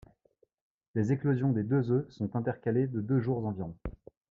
Les 0.95 1.11
éclosions 1.11 1.51
des 1.51 1.61
deux 1.61 1.91
œufs 1.91 2.09
sont 2.09 2.35
intercalées 2.35 2.87
de 2.87 3.01
deux 3.01 3.19
jours 3.19 3.45
environ. 3.45 3.77